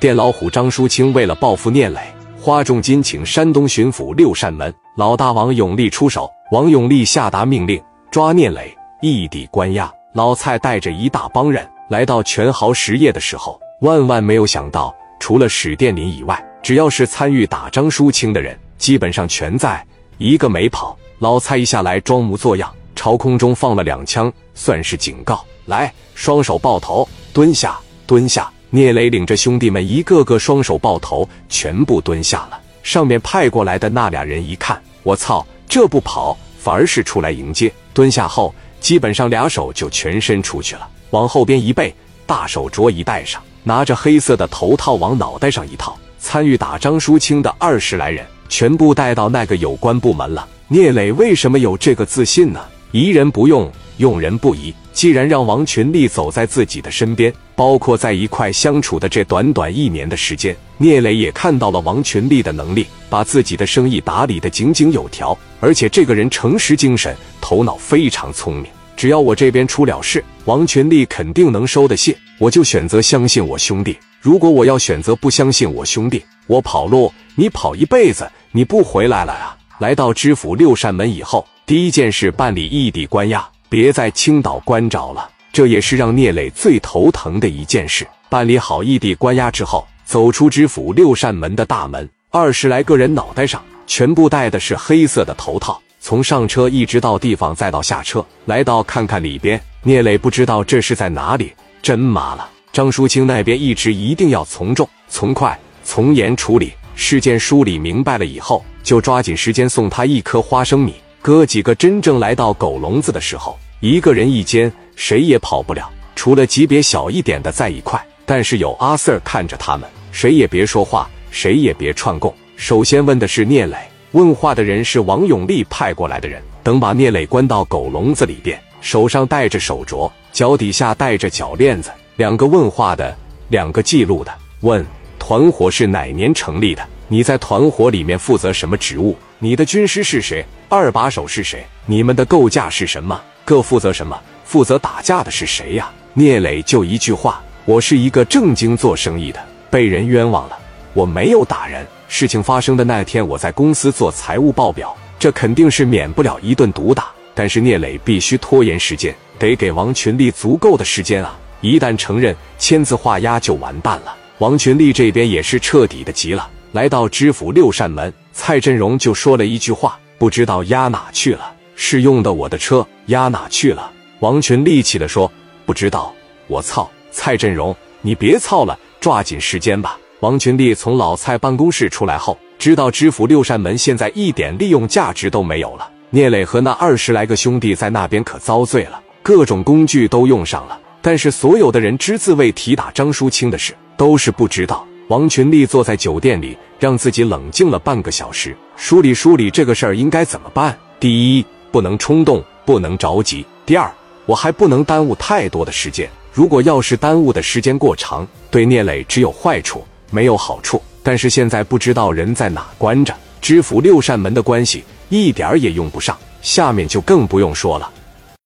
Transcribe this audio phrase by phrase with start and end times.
[0.00, 2.00] 电老虎张淑清为了报复聂磊，
[2.40, 6.26] 花重金请山东巡抚六扇门老大王永利出手。
[6.52, 7.78] 王永利下达命令，
[8.10, 9.92] 抓聂磊，异地关押。
[10.14, 19.86] 老蔡带着一大帮人来到全豪实业的时候，万万没有想到，除了史殿林以外，只要是参与打张淑清的人，基本上全在，
[20.16, 20.96] 一个没跑。
[21.18, 25.44] 老蔡一下来，装模作样朝空中放了两枪，算是警告。
[25.66, 28.50] 来，双手抱头，蹲下，蹲下。
[28.72, 32.60] 聂磊领着兄弟们一个个双手抱头，全部蹲下了。
[32.84, 35.44] 上面派过来的那俩人一看，我操！
[35.68, 37.72] 这不跑，反而是出来迎接。
[37.92, 41.92] 蹲下后，基本上俩手就全伸出去了，往后边一背，
[42.26, 45.96] 大手镯一戴上，拿着黑色的头套往脑袋上一套。
[46.18, 50.46] 参与打张淑清的二十来人，全部带到那个有关部门了。
[50.68, 52.60] 聂磊为什么有这个自信呢？
[52.92, 54.74] 疑人不用，用人不疑。
[54.92, 65.38] 既然让王群力走在自己的身边，包括在一块相处的这短短一年的时间，聂磊也看到了王群力的能力，把自己的生意打理得井井有条。
[65.60, 68.66] 而且这个人诚实精神，头脑非常聪明。
[68.96, 72.16] 只要我这边出了事，王群力肯定能收得谢。
[72.38, 73.96] 我就选择相信我兄弟。
[74.20, 79.56] 如果我要选择不相信我兄弟，我跑路，你跑一辈子，你不回来了啊！
[79.78, 83.48] 来到知府六扇门以后，第一件事办理异地关押。
[83.68, 88.04] 别在青岛关着了，这也是让聂磊最头疼的一件事。
[88.28, 99.62] 办理好异地关押之后，走出知府六扇门的大门，二十来个人脑袋上全部戴的是黑色的头套，从上车一直到地方，再到下车，来到看看里边。
[99.84, 102.50] 聂磊不知道这是在哪里，真麻了。
[102.72, 110.96] 张淑清那边一直一定要从重、从快、从严处理事件，梳理明白了以后，就抓紧时间送他一颗花生米。
[111.22, 118.02] 哥几个真正来到狗笼子的时候，一个人一间，谁也跑不了，除了级别小一点的在一块。
[118.24, 122.32] 但是有阿 Sir 看着他们，谁也别说话，谁也别串供。
[122.56, 123.76] 首先问的是聂磊，
[124.12, 126.40] 问话的人是王永利派过来的人。
[126.62, 131.90] 等把聂磊关到狗笼子里边，手上戴着手镯，脚底下戴着脚链子。
[132.16, 133.14] 两个问话的，
[133.48, 134.32] 两个记录的。
[134.60, 134.84] 问
[135.18, 136.86] 团伙是哪年成立的？
[137.12, 139.18] 你在团伙里面负责什么职务？
[139.40, 140.46] 你的军师是谁？
[140.68, 141.66] 二把手是谁？
[141.84, 143.20] 你们的构架是什么？
[143.44, 144.16] 各负责什么？
[144.44, 145.90] 负责打架的是谁呀？
[146.14, 150.56] 聂磊就一句话：我是一个正经做生意的，被人冤枉了。
[150.94, 151.84] 我没有打人。
[152.06, 157.08] 事情发生的那天，我在公司做财务报表，这肯定是免不了一顿毒打。
[157.34, 161.36] 但是聂磊必须拖延时间，得给王群力足够的时间啊！
[161.60, 164.14] 一旦承认，签字画押就完蛋了。
[164.38, 169.98] 王群力这边也是彻底的急了，来到知府六扇门，蔡振荣就说了一句话。
[170.18, 171.52] 不知道押哪去了？
[171.74, 173.90] 是用的我的车，押哪去了？
[174.18, 175.32] 王群立气的说
[175.64, 176.14] ：“不知道。”
[176.46, 176.90] 我操！
[177.10, 179.98] 蔡振荣，你别操了，抓紧时间吧。
[180.20, 185.90] 王群力从老蔡办公室出来后，知道知府六扇门现在一点利用价值都没有了。
[186.10, 194.86] 聂磊和那二十来个兄弟在那边可遭罪了，各种工具都用上了，但是所有的人只字未提打张淑清的事，都是不知道。
[195.10, 200.78] 王群力坐在酒店里，让自己冷静了半个小时，梳理梳理这个事儿应该怎么办。
[201.00, 203.92] 第一，不能冲动，不能着急；第二，
[204.24, 206.08] 我还不能耽误太多的时间。
[206.32, 210.80] 如果要是耽误的时间过长，对聂磊只有坏处，没有好处。
[211.02, 217.90] 但是现在不知道人在哪关着，知府六扇门的关系一点儿也用不上，下面就更不用说了。